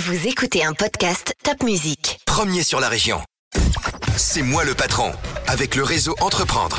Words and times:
Vous 0.00 0.28
écoutez 0.28 0.64
un 0.64 0.74
podcast 0.74 1.34
Top 1.42 1.64
Music. 1.64 2.20
Premier 2.24 2.62
sur 2.62 2.78
la 2.78 2.88
région. 2.88 3.18
C'est 4.16 4.42
moi 4.42 4.64
le 4.64 4.74
patron, 4.74 5.10
avec 5.48 5.74
le 5.74 5.82
réseau 5.82 6.14
Entreprendre. 6.20 6.78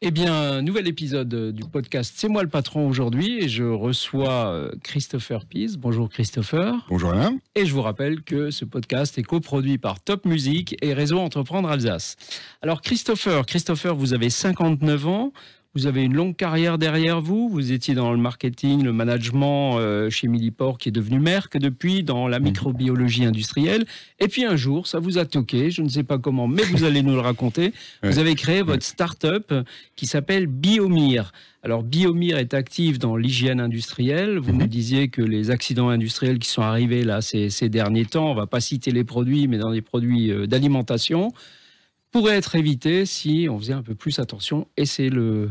Eh 0.00 0.10
bien, 0.10 0.62
nouvel 0.62 0.88
épisode 0.88 1.52
du 1.52 1.62
podcast 1.64 2.14
C'est 2.16 2.28
moi 2.28 2.42
le 2.42 2.48
patron 2.48 2.88
aujourd'hui 2.88 3.44
et 3.44 3.50
je 3.50 3.64
reçois 3.64 4.46
euh, 4.46 4.70
Christopher 4.82 5.44
Pease. 5.44 5.76
Bonjour 5.76 6.08
Christopher. 6.08 6.86
Bonjour 6.88 7.10
Alain. 7.10 7.36
Et 7.54 7.66
je 7.66 7.74
vous 7.74 7.82
rappelle 7.82 8.22
que 8.22 8.50
ce 8.50 8.64
podcast 8.64 9.18
est 9.18 9.22
coproduit 9.22 9.76
par 9.76 10.00
Top 10.00 10.24
Music 10.24 10.74
et 10.80 10.94
Réseau 10.94 11.18
Entreprendre 11.18 11.68
Alsace. 11.68 12.16
Alors 12.62 12.80
Christopher, 12.80 13.44
Christopher, 13.44 13.94
vous 13.94 14.14
avez 14.14 14.30
59 14.30 15.06
ans. 15.06 15.32
Vous 15.76 15.86
avez 15.86 16.02
une 16.02 16.14
longue 16.14 16.34
carrière 16.34 16.78
derrière 16.78 17.20
vous. 17.20 17.48
Vous 17.48 17.70
étiez 17.70 17.94
dans 17.94 18.10
le 18.10 18.18
marketing, 18.18 18.82
le 18.82 18.92
management 18.92 19.78
euh, 19.78 20.10
chez 20.10 20.26
Millipore, 20.26 20.78
qui 20.78 20.88
est 20.88 20.92
devenu 20.92 21.20
Merck 21.20 21.58
depuis, 21.58 22.02
dans 22.02 22.26
la 22.26 22.40
microbiologie 22.40 23.24
industrielle. 23.24 23.84
Et 24.18 24.26
puis 24.26 24.44
un 24.44 24.56
jour, 24.56 24.88
ça 24.88 24.98
vous 24.98 25.18
a 25.18 25.26
toqué. 25.26 25.70
Je 25.70 25.82
ne 25.82 25.88
sais 25.88 26.02
pas 26.02 26.18
comment, 26.18 26.48
mais 26.48 26.64
vous 26.64 26.82
allez 26.82 27.04
nous 27.04 27.14
le 27.14 27.20
raconter. 27.20 27.72
Vous 28.02 28.18
avez 28.18 28.34
créé 28.34 28.62
votre 28.62 28.82
start-up 28.82 29.52
qui 29.94 30.06
s'appelle 30.06 30.48
Biomir. 30.48 31.30
Alors, 31.62 31.84
Biomir 31.84 32.38
est 32.38 32.54
actif 32.54 32.98
dans 32.98 33.16
l'hygiène 33.16 33.60
industrielle. 33.60 34.38
Vous 34.38 34.52
me 34.52 34.66
disiez 34.66 35.08
que 35.08 35.22
les 35.22 35.52
accidents 35.52 35.90
industriels 35.90 36.40
qui 36.40 36.48
sont 36.48 36.62
arrivés 36.62 37.04
là 37.04 37.20
ces, 37.20 37.48
ces 37.48 37.68
derniers 37.68 38.06
temps, 38.06 38.30
on 38.30 38.34
va 38.34 38.46
pas 38.46 38.60
citer 38.60 38.90
les 38.90 39.04
produits, 39.04 39.46
mais 39.46 39.58
dans 39.58 39.70
des 39.70 39.82
produits 39.82 40.32
euh, 40.32 40.46
d'alimentation, 40.46 41.32
pourraient 42.10 42.36
être 42.36 42.54
évités 42.56 43.06
si 43.06 43.46
on 43.50 43.58
faisait 43.58 43.72
un 43.72 43.82
peu 43.82 43.94
plus 43.94 44.18
attention. 44.18 44.66
Et 44.76 44.86
c'est 44.86 45.08
le, 45.08 45.50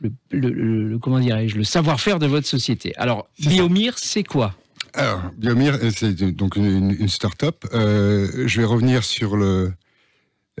le, 0.00 0.10
le- 0.30 0.50
le- 0.88 0.98
comment 0.98 1.20
dirais-je, 1.20 1.56
le 1.56 1.64
savoir-faire 1.64 2.18
de 2.18 2.26
votre 2.26 2.46
société. 2.46 2.94
Alors. 2.96 3.28
Biomir, 3.38 3.98
c'est 3.98 4.24
quoi? 4.24 4.54
Alors, 4.94 5.22
Biomir, 5.36 5.74
euh, 5.82 5.90
c'est 5.94 6.14
donc 6.32 6.56
une, 6.56 6.96
une 6.98 7.08
start-up. 7.08 7.64
Euh, 7.74 8.46
je 8.46 8.60
vais 8.60 8.66
revenir 8.66 9.04
sur 9.04 9.36
le. 9.36 9.72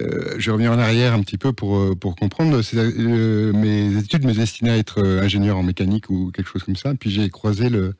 euh, 0.00 0.34
je 0.38 0.46
vais 0.46 0.52
revenir 0.52 0.72
en 0.72 0.78
arrière 0.78 1.14
un 1.14 1.22
petit 1.22 1.38
peu 1.38 1.52
pour, 1.52 1.98
pour 1.98 2.16
comprendre. 2.16 2.60
Euh, 2.74 3.52
mes 3.52 3.96
études 3.98 4.24
me 4.24 4.32
destinaient 4.34 4.70
à 4.72 4.76
être 4.76 5.02
ingénieur 5.02 5.56
en 5.56 5.62
mécanique 5.62 6.10
ou 6.10 6.30
quelque 6.32 6.50
chose 6.50 6.64
comme 6.64 6.76
ça. 6.76 6.94
Puis 6.94 7.10
j'ai 7.10 7.30
croisé 7.30 7.70
le, 7.70 7.94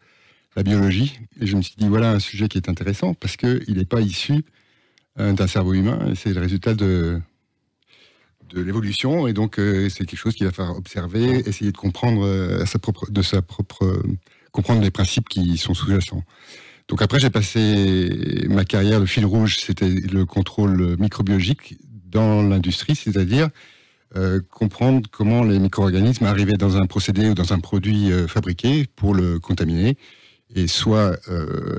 la 0.56 0.62
biologie 0.62 1.18
et 1.40 1.46
je 1.46 1.56
me 1.56 1.62
suis 1.62 1.74
dit 1.78 1.88
voilà 1.88 2.12
un 2.12 2.18
sujet 2.18 2.48
qui 2.48 2.58
est 2.58 2.68
intéressant 2.68 3.14
parce 3.14 3.36
qu'il 3.36 3.64
n'est 3.76 3.84
pas 3.86 4.00
issu 4.00 4.44
d'un 5.16 5.46
cerveau 5.46 5.72
humain. 5.72 6.12
C'est 6.14 6.34
le 6.34 6.40
résultat 6.40 6.74
de, 6.74 7.20
de 8.50 8.60
l'évolution 8.60 9.26
et 9.26 9.32
donc 9.32 9.58
euh, 9.58 9.88
c'est 9.88 10.04
quelque 10.04 10.18
chose 10.18 10.34
qu'il 10.34 10.46
va 10.46 10.52
falloir 10.52 10.76
observer, 10.76 11.40
essayer 11.48 11.72
de 11.72 11.76
comprendre 11.76 12.24
euh, 12.24 12.64
de 13.10 13.22
sa 13.22 13.42
propre 13.42 13.84
euh, 13.84 14.02
comprendre 14.52 14.82
les 14.82 14.90
principes 14.90 15.28
qui 15.28 15.58
sont 15.58 15.74
sous-jacents. 15.74 16.22
Donc 16.88 17.02
après, 17.02 17.20
j'ai 17.20 17.28
passé 17.28 18.46
ma 18.48 18.64
carrière, 18.64 19.00
le 19.00 19.06
fil 19.06 19.26
rouge, 19.26 19.56
c'était 19.58 19.90
le 19.90 20.24
contrôle 20.24 20.96
microbiologique 20.98 21.76
dans 22.06 22.42
l'industrie, 22.42 22.94
c'est-à-dire 22.94 23.50
comprendre 24.50 25.06
comment 25.10 25.42
les 25.42 25.58
micro-organismes 25.58 26.24
arrivaient 26.24 26.56
dans 26.56 26.78
un 26.78 26.86
procédé 26.86 27.28
ou 27.28 27.34
dans 27.34 27.52
un 27.52 27.58
produit 27.58 28.10
fabriqué 28.28 28.86
pour 28.96 29.14
le 29.14 29.40
contaminer 29.40 29.98
et 30.54 30.68
soit 30.68 31.18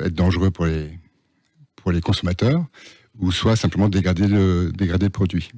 être 0.03 0.13
dangereux 0.13 0.51
pour 0.51 0.65
les, 0.65 0.99
pour 1.77 1.91
les 1.93 2.01
consommateurs 2.01 2.63
ou 3.19 3.31
soit 3.31 3.55
simplement 3.55 3.89
dégrader 3.89 4.27
le, 4.27 4.71
dégrader 4.75 5.05
le 5.05 5.11
produit. 5.11 5.49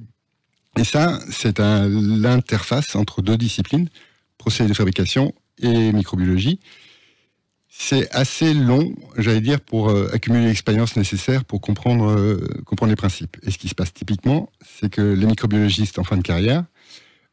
Et 0.78 0.84
ça, 0.84 1.18
c'est 1.30 1.58
l'interface 1.58 2.94
entre 2.94 3.22
deux 3.22 3.36
disciplines, 3.36 3.88
procédé 4.38 4.68
de 4.68 4.74
fabrication 4.74 5.34
et 5.60 5.92
microbiologie. 5.92 6.60
C'est 7.68 8.10
assez 8.14 8.52
long, 8.52 8.94
j'allais 9.16 9.40
dire, 9.40 9.60
pour 9.60 9.90
euh, 9.90 10.10
accumuler 10.12 10.46
l'expérience 10.46 10.96
nécessaire 10.96 11.44
pour 11.44 11.60
comprendre, 11.60 12.10
euh, 12.10 12.62
comprendre 12.66 12.90
les 12.90 12.96
principes. 12.96 13.36
Et 13.42 13.50
ce 13.50 13.58
qui 13.58 13.68
se 13.68 13.74
passe 13.74 13.92
typiquement, 13.92 14.50
c'est 14.64 14.90
que 14.90 15.00
les 15.00 15.26
microbiologistes 15.26 15.98
en 15.98 16.04
fin 16.04 16.16
de 16.16 16.22
carrière 16.22 16.64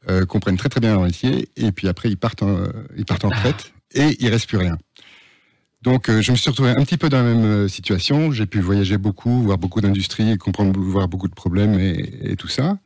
euh, 0.09 0.25
comprennent 0.25 0.57
très 0.57 0.69
très 0.69 0.79
bien 0.79 0.93
leur 0.93 1.03
métier, 1.03 1.49
et 1.57 1.71
puis 1.71 1.87
après 1.87 2.09
ils 2.09 2.17
partent 2.17 2.43
en, 2.43 2.63
ils 2.95 3.05
partent 3.05 3.25
en 3.25 3.29
retraite, 3.29 3.73
et 3.93 4.15
il 4.19 4.29
reste 4.29 4.47
plus 4.47 4.57
rien. 4.57 4.77
Donc 5.87 6.09
euh, 6.09 6.21
je 6.21 6.31
me 6.31 6.35
suis 6.37 6.49
retrouvé 6.49 6.71
un 6.71 6.83
petit 6.83 6.97
peu 6.97 7.07
dans 7.07 7.23
la 7.23 7.33
même 7.33 7.45
euh, 7.45 7.67
situation. 7.69 8.31
J'ai 8.33 8.45
pu 8.45 8.59
voyager 8.59 8.97
beaucoup, 8.97 9.41
voir 9.43 9.57
beaucoup 9.57 9.79
d'industries, 9.79 10.37
comprendre, 10.37 10.77
voir 10.77 11.07
beaucoup 11.07 11.29
de 11.29 11.33
problèmes 11.33 11.79
et, 11.79 12.31
et 12.31 12.35
tout 12.35 12.49
ça. 12.49 12.77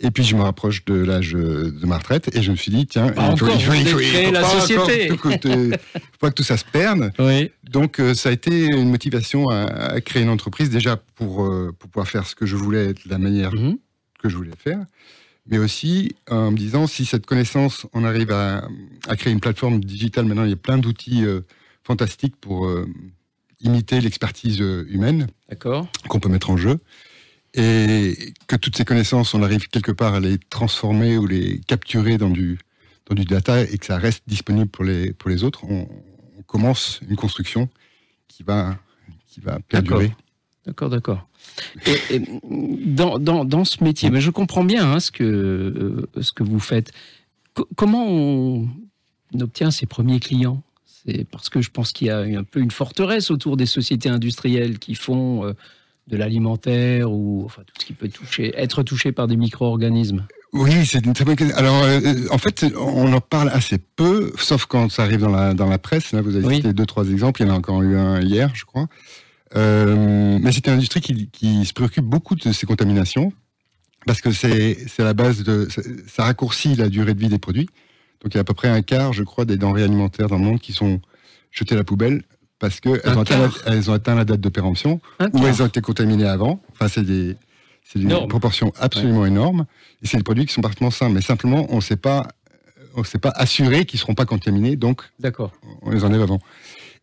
Et 0.00 0.10
puis 0.10 0.24
je 0.24 0.34
me 0.34 0.40
rapproche 0.40 0.84
de 0.86 0.94
l'âge 0.94 1.34
euh, 1.36 1.70
de 1.70 1.86
ma 1.86 1.98
retraite, 1.98 2.34
et 2.34 2.40
je 2.42 2.50
me 2.50 2.56
suis 2.56 2.72
dit, 2.72 2.86
tiens, 2.86 3.12
vous 3.36 3.44
avez 3.70 3.84
créé 3.84 4.30
la 4.32 4.40
société. 4.44 5.10
euh, 5.12 5.70
faut 5.92 6.18
pas 6.18 6.30
que 6.30 6.34
tout 6.34 6.42
ça 6.42 6.56
se 6.56 6.64
perde. 6.64 7.12
Oui. 7.18 7.50
Donc 7.70 8.00
euh, 8.00 8.14
ça 8.14 8.30
a 8.30 8.32
été 8.32 8.64
une 8.66 8.88
motivation 8.90 9.50
à, 9.50 9.64
à 9.66 10.00
créer 10.00 10.22
une 10.22 10.30
entreprise 10.30 10.70
déjà 10.70 10.96
pour, 10.96 11.44
euh, 11.44 11.72
pour 11.78 11.90
pouvoir 11.90 12.08
faire 12.08 12.26
ce 12.26 12.34
que 12.34 12.46
je 12.46 12.56
voulais 12.56 12.94
de 12.94 13.00
la 13.10 13.18
manière 13.18 13.54
Mhm. 13.54 13.76
que 14.22 14.28
je 14.30 14.36
voulais 14.36 14.56
faire, 14.58 14.80
mais 15.46 15.58
aussi 15.58 16.16
en 16.30 16.50
me 16.50 16.56
disant 16.56 16.86
si 16.86 17.04
cette 17.04 17.26
connaissance, 17.26 17.86
on 17.92 18.04
arrive 18.04 18.32
à, 18.32 18.66
à 19.06 19.16
créer 19.16 19.32
une 19.34 19.40
plateforme 19.40 19.80
digitale, 19.84 20.24
maintenant 20.24 20.44
il 20.44 20.50
y 20.50 20.54
a 20.54 20.56
plein 20.56 20.78
d'outils 20.78 21.24
euh, 21.26 21.42
fantastiques 21.84 22.36
pour 22.36 22.66
euh, 22.66 22.86
imiter 23.60 24.00
l'expertise 24.00 24.60
euh, 24.60 24.86
humaine 24.88 25.28
qu'on 26.08 26.20
peut 26.20 26.28
mettre 26.28 26.50
en 26.50 26.56
jeu, 26.56 26.78
et 27.54 28.34
que 28.46 28.56
toutes 28.56 28.76
ces 28.76 28.84
connaissances, 28.84 29.34
on 29.34 29.42
arrive 29.42 29.68
quelque 29.68 29.92
part 29.92 30.14
à 30.14 30.20
les 30.20 30.38
transformer 30.38 31.18
ou 31.18 31.26
les 31.26 31.60
capturer 31.60 32.18
dans 32.18 32.30
du, 32.30 32.58
dans 33.06 33.14
du 33.14 33.24
data 33.24 33.62
et 33.62 33.76
que 33.78 33.86
ça 33.86 33.98
reste 33.98 34.22
disponible 34.26 34.68
pour 34.68 34.84
les, 34.84 35.12
pour 35.12 35.28
les 35.28 35.44
autres, 35.44 35.64
on, 35.64 35.88
on 36.38 36.42
commence 36.42 37.00
une 37.08 37.16
construction 37.16 37.68
qui 38.28 38.42
va, 38.42 38.78
qui 39.26 39.40
va 39.40 39.58
perdurer. 39.60 40.12
D'accord, 40.64 40.88
d'accord. 40.90 41.28
Et, 41.86 42.16
et 42.16 42.22
dans, 42.86 43.18
dans, 43.18 43.44
dans 43.44 43.64
ce 43.64 43.82
métier, 43.82 44.10
mais 44.10 44.20
je 44.20 44.30
comprends 44.30 44.64
bien 44.64 44.90
hein, 44.90 45.00
ce, 45.00 45.10
que, 45.10 45.24
euh, 45.24 46.22
ce 46.22 46.32
que 46.32 46.44
vous 46.44 46.60
faites. 46.60 46.92
Co- 47.54 47.68
comment 47.76 48.06
on 48.08 48.68
obtient 49.40 49.70
ses 49.70 49.86
premiers 49.86 50.20
clients? 50.20 50.62
C'est 51.04 51.24
parce 51.24 51.48
que 51.48 51.60
je 51.60 51.70
pense 51.70 51.92
qu'il 51.92 52.06
y 52.06 52.10
a 52.10 52.18
un 52.18 52.44
peu 52.44 52.60
une 52.60 52.70
forteresse 52.70 53.30
autour 53.30 53.56
des 53.56 53.66
sociétés 53.66 54.08
industrielles 54.08 54.78
qui 54.78 54.94
font 54.94 55.44
euh, 55.44 55.52
de 56.08 56.16
l'alimentaire 56.16 57.10
ou 57.10 57.42
enfin, 57.44 57.62
tout 57.66 57.74
ce 57.80 57.86
qui 57.86 57.92
peut 57.92 58.08
toucher, 58.08 58.52
être 58.56 58.82
touché 58.82 59.12
par 59.12 59.26
des 59.26 59.36
micro-organismes. 59.36 60.26
Oui, 60.52 60.84
c'est 60.84 61.04
une 61.06 61.14
très 61.14 61.24
bonne 61.24 61.36
question. 61.36 61.56
Alors, 61.56 61.82
euh, 61.82 62.00
en 62.30 62.38
fait, 62.38 62.66
on 62.78 63.10
en 63.12 63.20
parle 63.20 63.48
assez 63.48 63.78
peu, 63.78 64.32
sauf 64.36 64.66
quand 64.66 64.90
ça 64.90 65.04
arrive 65.04 65.20
dans 65.20 65.30
la, 65.30 65.54
dans 65.54 65.66
la 65.68 65.78
presse. 65.78 66.12
Là, 66.12 66.20
vous 66.20 66.36
avez 66.36 66.46
Oui. 66.46 66.56
cité 66.56 66.72
deux, 66.74 66.84
trois 66.86 67.08
exemples. 67.08 67.40
Il 67.42 67.46
y 67.48 67.50
en 67.50 67.54
a 67.54 67.56
encore 67.56 67.82
eu 67.82 67.96
un 67.96 68.20
hier, 68.20 68.50
je 68.54 68.64
crois. 68.64 68.86
Euh, 69.56 70.38
mais 70.40 70.52
c'est 70.52 70.66
une 70.66 70.74
industrie 70.74 71.00
qui, 71.00 71.28
qui 71.30 71.64
se 71.64 71.72
préoccupe 71.72 72.04
beaucoup 72.04 72.34
de 72.34 72.52
ces 72.52 72.66
contaminations 72.66 73.32
parce 74.06 74.20
que 74.20 74.32
c'est 74.32 74.76
la 74.98 75.14
base 75.14 75.42
de. 75.42 75.68
Ça 76.06 76.24
raccourcit 76.24 76.74
la 76.74 76.88
durée 76.88 77.14
de 77.14 77.20
vie 77.20 77.28
des 77.28 77.38
produits. 77.38 77.68
Donc, 78.22 78.32
il 78.32 78.36
y 78.36 78.38
a 78.38 78.40
à 78.40 78.44
peu 78.44 78.54
près 78.54 78.68
un 78.68 78.82
quart, 78.82 79.12
je 79.12 79.22
crois, 79.24 79.44
des 79.44 79.56
denrées 79.56 79.82
alimentaires 79.82 80.28
dans 80.28 80.36
le 80.38 80.44
monde 80.44 80.60
qui 80.60 80.72
sont 80.72 81.00
jetées 81.50 81.74
à 81.74 81.78
la 81.78 81.84
poubelle 81.84 82.22
parce 82.58 82.78
qu'elles 82.80 83.00
ont, 83.18 83.24
elles 83.66 83.90
ont 83.90 83.94
atteint 83.94 84.14
la 84.14 84.24
date 84.24 84.40
de 84.40 84.48
péremption 84.48 85.00
ou 85.32 85.46
elles 85.46 85.62
ont 85.62 85.66
été 85.66 85.80
contaminées 85.80 86.26
avant. 86.28 86.62
Enfin, 86.72 86.86
c'est 86.88 87.02
des, 87.02 87.36
c'est 87.84 87.98
une 88.00 88.28
proportion 88.28 88.72
absolument 88.78 89.26
énorme. 89.26 89.66
Et 90.02 90.06
c'est 90.06 90.16
des 90.18 90.22
produits 90.22 90.46
qui 90.46 90.52
sont 90.54 90.60
parfaitement 90.60 90.92
sains. 90.92 91.08
Mais 91.08 91.20
simplement, 91.20 91.66
on 91.70 91.76
ne 91.76 91.80
sait 91.80 91.96
pas, 91.96 92.28
on 92.94 93.02
sait 93.02 93.18
pas 93.18 93.32
assurer 93.34 93.84
qu'ils 93.84 93.98
ne 93.98 94.02
seront 94.02 94.14
pas 94.14 94.26
contaminés, 94.26 94.76
donc 94.76 95.02
D'accord. 95.18 95.50
on 95.82 95.90
les 95.90 96.04
enlève 96.04 96.22
avant. 96.22 96.38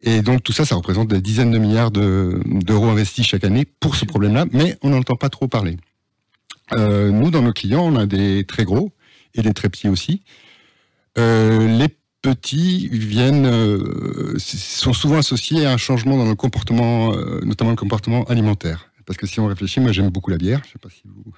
Et 0.01 0.21
donc 0.21 0.43
tout 0.43 0.53
ça, 0.53 0.63
ça 0.63 0.75
représente 0.75 1.09
des 1.09 1.19
dizaines 1.19 1.51
de 1.51 1.57
milliards 1.57 1.91
de- 1.91 2.39
d'euros 2.45 2.87
investis 2.87 3.25
chaque 3.27 3.43
année 3.43 3.65
pour 3.65 3.97
ce 3.97 4.05
problème-là, 4.05 4.45
mais 4.53 4.77
on 4.81 4.91
n'entend 4.91 5.17
pas 5.17 5.27
trop 5.27 5.49
parler. 5.49 5.75
Euh, 6.73 7.09
nous, 7.11 7.31
dans 7.31 7.41
nos 7.41 7.51
clients, 7.51 7.83
on 7.83 7.97
a 7.97 8.05
des 8.05 8.45
très 8.45 8.63
gros 8.63 8.93
et 9.33 9.41
des 9.41 9.53
très 9.53 9.67
petits 9.67 9.89
aussi. 9.89 10.21
Euh, 11.19 11.67
les 11.77 11.87
petits 12.21 12.87
viennent, 12.91 13.45
euh, 13.45 14.35
sont 14.37 14.93
souvent 14.93 15.17
associés 15.17 15.65
à 15.65 15.71
un 15.73 15.77
changement 15.77 16.17
dans 16.17 16.25
le 16.27 16.35
comportement, 16.35 17.13
euh, 17.13 17.39
notamment 17.43 17.71
le 17.71 17.75
comportement 17.77 18.23
alimentaire. 18.25 18.85
Parce 19.05 19.17
que 19.17 19.25
si 19.25 19.39
on 19.39 19.47
réfléchit, 19.47 19.79
moi 19.79 19.91
j'aime 19.91 20.09
beaucoup 20.09 20.29
la 20.29 20.37
bière. 20.37 20.61
Je 20.67 20.73
sais 20.73 20.79
pas 20.79 20.89
si 20.89 21.01
vous. 21.05 21.33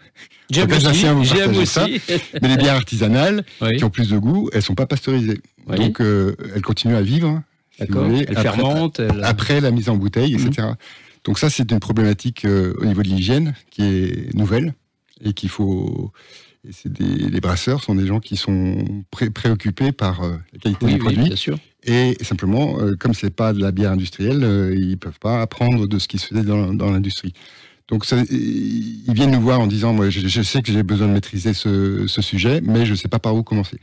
J'aime 0.49 1.55
aussi. 1.55 1.65
Ça. 1.65 1.87
Mais 2.41 2.49
les 2.49 2.57
bières 2.57 2.75
artisanales 2.75 3.45
Oui. 3.61 3.77
qui 3.77 3.83
ont 3.85 3.89
plus 3.89 4.09
de 4.09 4.17
goût, 4.17 4.49
elles 4.51 4.61
sont 4.61 4.75
pas 4.75 4.85
pasteurisées. 4.87 5.39
Oui. 5.67 5.77
Donc 5.77 6.01
euh, 6.01 6.35
elles 6.53 6.61
continuent 6.61 6.95
à 6.97 7.01
vivre. 7.01 7.41
si 7.77 7.83
vous 7.83 7.87
D'accord. 7.87 8.09
voulez, 8.09 8.25
Elle 8.27 9.23
après- 9.23 9.61
la 9.61 9.71
mise 9.71 9.87
en 9.87 9.95
bouteille, 9.95 10.35
Mhm. 10.35 10.47
etc. 10.47 10.67
Donc 11.23 11.39
ça, 11.39 11.49
c'est 11.49 11.71
une 11.71 11.79
problématique 11.79 12.45
au 12.45 12.83
niveau 12.85 13.03
de 13.03 13.07
l'hygiène 13.07 13.53
qui 13.69 13.83
est 13.83 14.35
nouvelle 14.35 14.73
et 15.23 15.31
qu'il 15.33 15.49
faut. 15.49 16.11
Et 16.67 16.71
c'est 16.71 16.91
des, 16.93 17.29
les 17.29 17.41
brasseurs 17.41 17.83
sont 17.83 17.95
des 17.95 18.05
gens 18.05 18.19
qui 18.19 18.37
sont 18.37 19.03
pré- 19.09 19.31
préoccupés 19.31 19.91
par 19.91 20.21
euh, 20.21 20.37
la 20.53 20.59
qualité 20.59 20.85
Oui, 20.85 20.97
produits 20.97 21.23
bien 21.23 21.35
sûr. 21.35 21.57
et 21.83 22.15
simplement, 22.21 22.79
euh, 22.79 22.95
comme 22.95 23.15
c'est 23.15 23.31
pas 23.35 23.51
de 23.53 23.59
la 23.59 23.71
bière 23.71 23.91
industrielle, 23.91 24.43
euh, 24.43 24.75
ils 24.75 24.97
peuvent 24.97 25.17
pas 25.19 25.41
apprendre 25.41 25.87
de 25.87 25.97
ce 25.99 26.07
qui 26.07 26.19
se 26.19 26.27
faisait 26.27 26.43
dans, 26.43 26.71
dans 26.73 26.91
l'industrie. 26.91 27.33
Donc 27.87 28.05
ça, 28.05 28.21
ils 28.29 29.11
viennent 29.13 29.31
nous 29.31 29.41
voir 29.41 29.59
en 29.59 29.65
disant, 29.67 29.91
moi, 29.91 30.09
je, 30.11 30.25
je 30.27 30.41
sais 30.43 30.61
que 30.61 30.71
j'ai 30.71 30.83
besoin 30.83 31.07
de 31.07 31.13
maîtriser 31.13 31.53
ce, 31.53 32.05
ce 32.07 32.21
sujet, 32.21 32.61
mais 32.61 32.85
je 32.85 32.93
sais 32.95 33.07
pas 33.09 33.19
par 33.19 33.35
où 33.35 33.41
commencer. 33.43 33.79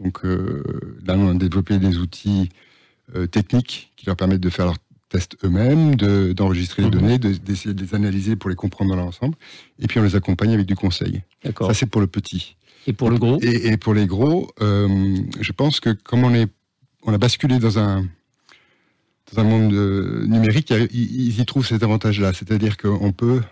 Donc 0.00 0.24
euh, 0.24 0.62
là, 1.04 1.16
on 1.18 1.30
a 1.30 1.34
développé 1.34 1.78
des 1.78 1.98
outils 1.98 2.48
euh, 3.16 3.26
techniques 3.26 3.92
qui 3.96 4.06
leur 4.06 4.14
permettent 4.16 4.40
de 4.40 4.50
faire 4.50 4.66
leur 4.66 4.76
testent 5.08 5.36
eux-mêmes, 5.44 5.94
de- 5.96 6.32
d'enregistrer 6.32 6.82
les 6.82 6.88
Mhm. 6.88 6.94
données, 6.94 7.18
de- 7.18 7.32
d'essayer 7.34 7.74
de 7.74 7.82
les 7.82 7.94
analyser 7.94 8.36
pour 8.36 8.50
les 8.50 8.56
comprendre 8.56 8.90
dans 8.90 8.96
leur 8.96 9.06
ensemble. 9.06 9.34
Et 9.78 9.86
puis 9.86 9.98
on 9.98 10.02
les 10.02 10.16
accompagne 10.16 10.52
avec 10.52 10.66
du 10.66 10.74
conseil. 10.76 11.22
Ça, 11.58 11.74
c'est 11.74 11.86
pour 11.86 12.00
le 12.00 12.06
petit. 12.06 12.56
Et 12.86 12.92
pour 12.92 13.10
le 13.10 13.18
gros 13.18 13.38
Et, 13.42 13.68
et 13.68 13.76
pour 13.76 13.94
les 13.94 14.06
gros, 14.06 14.50
euh, 14.60 15.16
je 15.40 15.52
pense 15.52 15.80
que 15.80 15.90
comme 15.90 16.24
on, 16.24 16.34
est, 16.34 16.48
on 17.02 17.12
a 17.12 17.18
basculé 17.18 17.58
dans 17.58 17.78
un, 17.78 18.06
dans 19.32 19.40
un 19.42 19.44
monde 19.44 19.72
euh, 19.74 20.26
numérique, 20.26 20.72
ils, 20.92 21.38
y 21.40 21.44
trouvent 21.46 21.66
cet 21.66 21.82
avantage-là. 21.82 22.32
C'est-à-dire 22.32 22.76
qu'on 22.78 23.12
peut, 23.12 23.42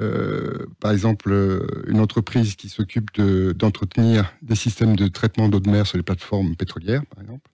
euh, 0.00 0.66
par 0.80 0.92
exemple, 0.92 1.32
une 1.88 2.00
entreprise 2.00 2.54
qui 2.54 2.68
s'occupe 2.68 3.12
de- 3.14 3.52
d'entretenir 3.52 4.32
des 4.42 4.54
systèmes 4.56 4.94
de 4.96 5.08
traitement 5.08 5.48
d'eau 5.48 5.60
de 5.60 5.70
mer 5.70 5.86
sur 5.86 5.96
les 5.96 6.02
plateformes 6.02 6.54
pétrolières, 6.56 7.04
par 7.06 7.22
exemple, 7.22 7.48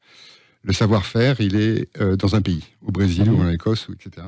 le 0.65 0.73
savoir-faire, 0.73 1.41
il 1.41 1.57
est 1.57 1.89
euh, 2.01 2.17
dans 2.17 2.35
un 2.37 2.41
pays, 2.43 2.65
au 2.87 2.91
Brésil 2.91 3.29
ou 3.31 3.41
en 3.41 3.49
Écosse, 3.51 3.89
ou 3.89 3.93
etc. 3.93 4.27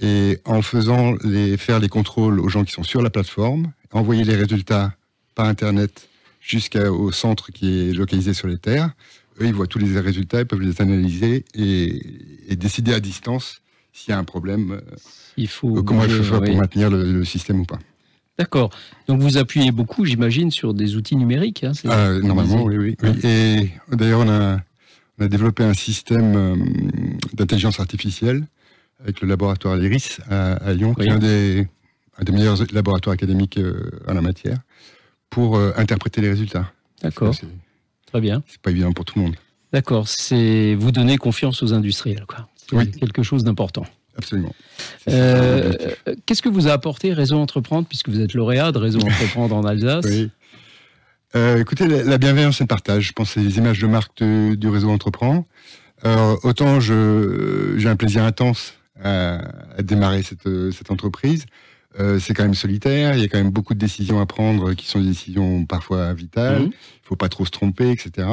Et 0.00 0.38
en 0.44 0.62
faisant 0.62 1.14
les, 1.24 1.56
faire 1.56 1.78
les 1.80 1.88
contrôles 1.88 2.40
aux 2.40 2.48
gens 2.48 2.64
qui 2.64 2.72
sont 2.72 2.82
sur 2.82 3.02
la 3.02 3.10
plateforme, 3.10 3.72
envoyer 3.92 4.24
les 4.24 4.36
résultats 4.36 4.94
par 5.34 5.46
Internet 5.46 6.08
jusqu'au 6.40 7.10
centre 7.12 7.50
qui 7.52 7.88
est 7.88 7.92
localisé 7.92 8.32
sur 8.34 8.48
les 8.48 8.58
terres. 8.58 8.90
Eux, 9.40 9.46
ils 9.46 9.54
voient 9.54 9.66
tous 9.66 9.78
les 9.78 9.98
résultats, 10.00 10.40
ils 10.40 10.46
peuvent 10.46 10.60
les 10.60 10.80
analyser 10.80 11.44
et, 11.54 12.02
et 12.52 12.56
décider 12.56 12.92
à 12.94 13.00
distance 13.00 13.60
s'il 13.92 14.10
y 14.10 14.14
a 14.14 14.18
un 14.18 14.24
problème, 14.24 14.72
euh, 14.72 14.80
Il 15.36 15.48
faut. 15.48 15.82
comment 15.82 16.04
il 16.04 16.10
faut 16.10 16.22
faire 16.22 16.42
pour 16.42 16.54
maintenir 16.56 16.90
le, 16.90 17.12
le 17.12 17.24
système 17.24 17.60
ou 17.60 17.64
pas. 17.64 17.78
D'accord. 18.38 18.70
Donc 19.08 19.20
vous 19.20 19.36
appuyez 19.36 19.72
beaucoup, 19.72 20.04
j'imagine, 20.06 20.50
sur 20.50 20.72
des 20.72 20.96
outils 20.96 21.16
numériques. 21.16 21.64
hein, 21.64 21.72
Ah, 21.88 22.12
normalement, 22.22 22.62
oui, 22.62 22.76
oui. 22.78 22.96
oui. 23.02 23.10
Et 23.24 23.70
d'ailleurs, 23.94 24.20
on 24.20 24.28
a, 24.30 24.60
on 25.20 25.24
a 25.24 25.28
développé 25.28 25.62
un 25.64 25.74
système 25.74 26.34
euh, 26.36 26.56
d'intelligence 27.34 27.78
artificielle 27.78 28.44
avec 29.02 29.20
le 29.20 29.28
laboratoire 29.28 29.76
L'Iris 29.76 30.18
à, 30.30 30.52
à 30.54 30.72
Lyon, 30.72 30.94
qui 30.94 31.06
est 31.06 31.10
un 31.10 31.18
des, 31.18 31.66
un 32.18 32.24
des 32.24 32.32
meilleurs 32.32 32.58
laboratoires 32.72 33.14
académiques 33.14 33.58
euh, 33.58 33.90
en 34.08 34.14
la 34.14 34.20
matière, 34.22 34.58
pour 35.28 35.56
euh, 35.56 35.72
interpréter 35.76 36.20
les 36.20 36.30
résultats. 36.30 36.70
D'accord. 37.02 37.34
Très 38.06 38.20
bien. 38.20 38.42
c'est 38.48 38.60
pas 38.60 38.70
évident 38.70 38.92
pour 38.92 39.04
tout 39.04 39.18
le 39.18 39.24
monde. 39.26 39.36
D'accord. 39.72 40.08
C'est 40.08 40.74
vous 40.74 40.90
donner 40.90 41.16
confiance 41.16 41.62
aux 41.62 41.72
industriels. 41.72 42.24
quoi. 42.26 42.48
C'est 42.56 42.76
Oui. 42.76 42.90
quelque 42.90 43.22
chose 43.22 43.44
d'important. 43.44 43.86
Absolument. 44.18 44.52
Euh, 45.08 45.72
Qu'est-ce 46.26 46.42
que 46.42 46.48
vous 46.48 46.66
a 46.66 46.72
apporté 46.72 47.12
Réseau 47.12 47.38
Entreprendre, 47.38 47.86
puisque 47.86 48.08
vous 48.08 48.20
êtes 48.20 48.34
lauréat 48.34 48.72
de 48.72 48.78
Réseau 48.78 48.98
Entreprendre 49.06 49.54
en 49.54 49.64
Alsace 49.64 50.04
Oui. 50.08 50.30
Euh, 51.36 51.58
écoutez, 51.60 51.86
la, 51.86 52.02
la 52.02 52.18
bienveillance 52.18 52.60
et 52.60 52.64
le 52.64 52.68
partage, 52.68 53.04
je 53.08 53.12
pense 53.12 53.30
c'est 53.32 53.40
les 53.40 53.58
images 53.58 53.78
de 53.78 53.86
marque 53.86 54.18
de- 54.18 54.54
du 54.54 54.68
réseau 54.68 54.90
Entreprend. 54.90 55.46
Euh, 56.04 56.36
autant 56.42 56.80
j'ai 56.80 57.88
un 57.88 57.96
plaisir 57.96 58.24
intense 58.24 58.74
à, 59.02 59.40
à 59.76 59.82
démarrer 59.82 60.22
cette, 60.22 60.46
euh, 60.46 60.72
cette 60.72 60.90
entreprise. 60.90 61.46
Euh, 61.98 62.18
c'est 62.18 62.34
quand 62.34 62.42
même 62.44 62.54
solitaire, 62.54 63.14
il 63.16 63.20
y 63.20 63.24
a 63.24 63.28
quand 63.28 63.38
même 63.38 63.50
beaucoup 63.50 63.74
de 63.74 63.78
décisions 63.78 64.20
à 64.20 64.26
prendre 64.26 64.74
qui 64.74 64.86
sont 64.86 65.00
des 65.00 65.08
décisions 65.08 65.64
parfois 65.66 66.12
vitales. 66.14 66.62
Il 66.62 66.66
Mhm. 66.66 66.72
faut 67.04 67.16
pas 67.16 67.28
trop 67.28 67.44
se 67.44 67.50
tromper, 67.50 67.90
etc. 67.90 68.28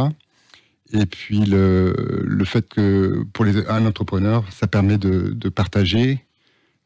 Et 0.93 1.05
puis 1.05 1.39
le, 1.45 1.93
le 2.25 2.45
fait 2.45 2.67
que 2.69 3.23
pour 3.33 3.45
les, 3.45 3.65
un 3.67 3.85
entrepreneur, 3.85 4.43
ça 4.51 4.67
permet 4.67 4.97
de, 4.97 5.31
de 5.33 5.49
partager 5.49 6.23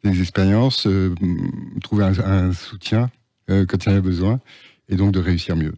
des 0.04 0.19
expériences, 0.22 0.88
euh, 0.88 1.13
trouver 1.84 2.06
un, 2.06 2.19
un 2.19 2.54
soutien 2.54 3.12
euh, 3.50 3.66
quand 3.68 3.86
il 3.86 3.92
y 3.92 3.94
en 3.94 3.98
a 3.98 4.02
besoin, 4.02 4.40
et 4.90 4.96
donc 4.96 5.12
de 5.12 5.19
réussir 5.19 5.56
mieux. 5.56 5.75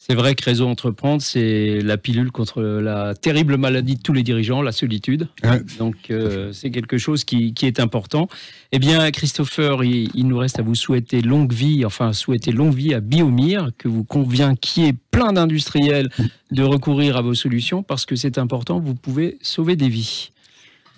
C'est 0.00 0.14
vrai 0.14 0.34
que 0.34 0.44
Réseau 0.44 0.66
Entreprendre, 0.66 1.20
c'est 1.20 1.80
la 1.82 1.98
pilule 1.98 2.30
contre 2.30 2.62
la 2.62 3.14
terrible 3.14 3.58
maladie 3.58 3.96
de 3.96 4.00
tous 4.00 4.14
les 4.14 4.22
dirigeants, 4.22 4.62
la 4.62 4.72
solitude. 4.72 5.28
Ouais. 5.44 5.60
Donc, 5.78 6.10
euh, 6.10 6.50
c'est 6.52 6.70
quelque 6.70 6.96
chose 6.96 7.24
qui, 7.24 7.52
qui 7.52 7.66
est 7.66 7.78
important. 7.78 8.28
Eh 8.72 8.78
bien, 8.78 9.10
Christopher, 9.10 9.84
il, 9.84 10.08
il 10.14 10.26
nous 10.26 10.38
reste 10.38 10.60
à 10.60 10.62
vous 10.62 10.76
souhaiter 10.76 11.20
longue 11.20 11.52
vie, 11.52 11.84
enfin, 11.84 12.14
souhaiter 12.14 12.52
longue 12.52 12.74
vie 12.74 12.94
à 12.94 13.00
Biomir, 13.00 13.70
que 13.76 13.88
vous 13.88 14.04
convient 14.04 14.54
qu'il 14.54 14.84
y 14.84 14.86
ait 14.86 14.96
plein 15.10 15.34
d'industriels 15.34 16.08
de 16.52 16.62
recourir 16.62 17.18
à 17.18 17.20
vos 17.20 17.34
solutions, 17.34 17.82
parce 17.82 18.06
que 18.06 18.16
c'est 18.16 18.38
important, 18.38 18.80
vous 18.80 18.94
pouvez 18.94 19.36
sauver 19.42 19.76
des 19.76 19.90
vies. 19.90 20.30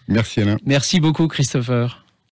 Merci 0.07 0.43
Alain. 0.43 0.57
Merci 0.65 1.01
beaucoup, 1.01 1.27
Christopher. 1.27 2.05